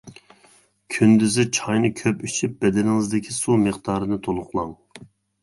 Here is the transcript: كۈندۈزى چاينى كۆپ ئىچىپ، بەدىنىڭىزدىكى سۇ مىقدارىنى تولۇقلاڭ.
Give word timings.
كۈندۈزى 0.95 1.45
چاينى 1.57 1.91
كۆپ 1.99 2.23
ئىچىپ، 2.29 2.57
بەدىنىڭىزدىكى 2.65 3.37
سۇ 3.37 3.59
مىقدارىنى 3.67 4.21
تولۇقلاڭ. 4.31 4.75